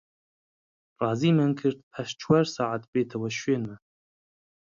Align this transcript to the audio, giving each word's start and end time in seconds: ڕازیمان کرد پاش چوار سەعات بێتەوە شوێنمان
ڕازیمان 1.01 1.51
کرد 1.59 1.79
پاش 1.91 2.09
چوار 2.21 2.45
سەعات 2.55 2.83
بێتەوە 2.91 3.29
شوێنمان 3.39 3.81